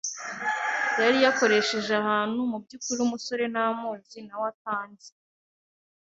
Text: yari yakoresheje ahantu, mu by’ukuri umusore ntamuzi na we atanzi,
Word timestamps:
yari 1.01 1.17
yakoresheje 1.25 1.91
ahantu, 2.01 2.39
mu 2.51 2.57
by’ukuri 2.63 2.99
umusore 3.03 3.43
ntamuzi 3.53 4.19
na 4.27 4.35
we 4.41 4.45
atanzi, 4.53 5.09